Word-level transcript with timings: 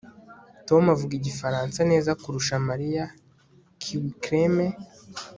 Tom 0.67 0.83
avuga 0.95 1.13
igifaransa 1.15 1.79
neza 1.91 2.17
kurusha 2.21 2.55
Mariya 2.69 3.03
KiwiCreme 3.81 4.65